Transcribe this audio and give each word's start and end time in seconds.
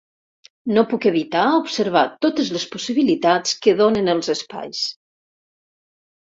No 0.77 0.83
puc 0.93 1.03
evitar 1.09 1.43
observar 1.57 2.03
totes 2.27 2.49
les 2.55 2.65
possibilitats 2.77 3.53
que 3.67 3.75
donen 3.83 4.11
els 4.15 4.33
espais. 4.37 4.83